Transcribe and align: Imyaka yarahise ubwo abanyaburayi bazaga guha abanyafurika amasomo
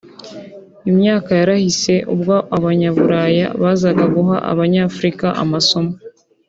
Imyaka 0.91 1.29
yarahise 1.39 1.93
ubwo 2.13 2.35
abanyaburayi 2.57 3.43
bazaga 3.61 4.03
guha 4.15 4.37
abanyafurika 4.51 5.27
amasomo 5.43 5.93